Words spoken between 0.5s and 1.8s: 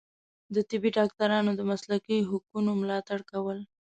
د طبي ډاکټرانو د